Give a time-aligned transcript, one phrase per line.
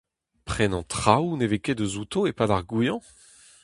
[0.47, 3.03] Prenañ traoù ne vez ket deus outo e-pad ar goañv?